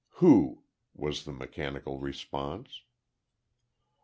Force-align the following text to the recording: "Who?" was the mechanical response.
"Who?" 0.15 0.63
was 0.95 1.25
the 1.25 1.31
mechanical 1.31 1.99
response. 1.99 2.81